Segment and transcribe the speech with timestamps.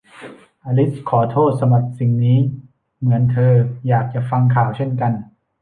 [0.63, 2.37] อลิซขอโทษสำหรับสิ่งนี้
[2.99, 3.51] เหมือนเธอ
[3.87, 5.11] อยากจะฟังข่าวเช่นกัน